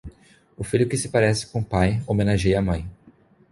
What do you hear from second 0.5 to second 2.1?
O filho que se parece com o pai